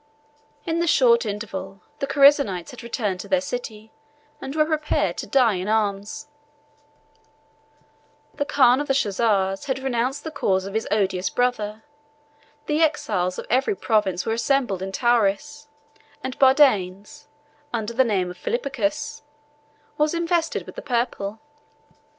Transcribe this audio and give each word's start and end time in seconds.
In 0.65 0.79
the 0.79 0.87
short 0.87 1.27
interval, 1.27 1.81
the 1.99 2.07
Chersonites 2.07 2.71
had 2.71 2.81
returned 2.81 3.19
to 3.19 3.27
their 3.27 3.39
city, 3.39 3.91
and 4.41 4.55
were 4.55 4.65
prepared 4.65 5.15
to 5.19 5.27
die 5.27 5.53
in 5.53 5.67
arms; 5.67 6.25
the 8.33 8.43
khan 8.43 8.81
of 8.81 8.87
the 8.87 8.95
Chozars 8.95 9.65
had 9.65 9.77
renounced 9.77 10.23
the 10.23 10.31
cause 10.31 10.65
of 10.65 10.73
his 10.73 10.87
odious 10.89 11.29
brother; 11.29 11.83
the 12.65 12.81
exiles 12.81 13.37
of 13.37 13.45
every 13.47 13.75
province 13.75 14.25
were 14.25 14.33
assembled 14.33 14.81
in 14.81 14.91
Tauris; 14.91 15.67
and 16.23 16.39
Bardanes, 16.39 17.27
under 17.71 17.93
the 17.93 18.03
name 18.03 18.31
of 18.31 18.39
Philippicus, 18.39 19.21
was 19.99 20.15
invested 20.15 20.65
with 20.65 20.73
the 20.73 20.81
purple. 20.81 21.39